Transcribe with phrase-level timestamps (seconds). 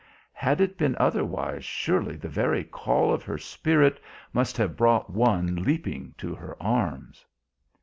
[0.33, 4.01] Had it been otherwise surely the very call of her spirit
[4.33, 7.23] must have brought one leaping to her arms.